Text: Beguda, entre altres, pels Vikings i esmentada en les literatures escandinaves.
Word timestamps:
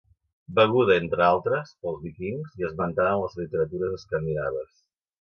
Beguda, 0.59 0.95
entre 1.01 1.25
altres, 1.25 1.75
pels 1.85 2.01
Vikings 2.07 2.57
i 2.63 2.69
esmentada 2.71 3.15
en 3.15 3.25
les 3.27 3.39
literatures 3.45 3.99
escandinaves. 4.03 4.79